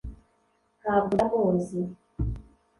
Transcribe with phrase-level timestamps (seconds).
[0.81, 1.79] ntabwo ndamuzi